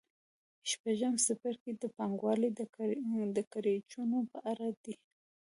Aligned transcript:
شپږم 0.69 1.13
څپرکی 1.25 1.71
د 1.77 1.83
پانګوالۍ 1.97 2.49
د 3.35 3.39
کړکېچونو 3.51 4.17
په 4.31 4.37
اړه 4.51 4.67
دی 4.83 4.93